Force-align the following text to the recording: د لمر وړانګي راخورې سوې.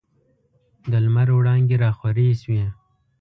د 0.91 0.93
لمر 1.03 1.27
وړانګي 1.37 1.75
راخورې 1.83 2.27
سوې. 2.41 2.65